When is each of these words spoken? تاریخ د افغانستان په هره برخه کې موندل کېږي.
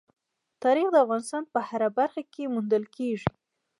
تاریخ 0.63 0.87
د 0.91 0.95
افغانستان 1.05 1.43
په 1.53 1.59
هره 1.69 1.89
برخه 1.99 2.21
کې 2.33 2.51
موندل 2.53 2.83
کېږي. 2.95 3.29